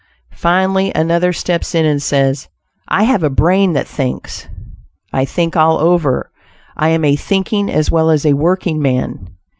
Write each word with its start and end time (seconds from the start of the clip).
Finally 0.33 0.91
another 0.95 1.31
steps 1.31 1.75
in 1.75 1.85
and 1.85 2.01
says, 2.01 2.49
"I 2.87 3.03
have 3.03 3.21
a 3.21 3.29
brain 3.29 3.73
that 3.73 3.85
thinks; 3.87 4.47
I 5.13 5.25
think 5.25 5.55
all 5.55 5.77
over; 5.77 6.31
I 6.75 6.89
am 6.89 7.05
a 7.05 7.15
thinking 7.15 7.69
as 7.71 7.91
well 7.91 8.09
as 8.09 8.25
a 8.25 8.33
working 8.33 8.81
man!" 8.81 9.35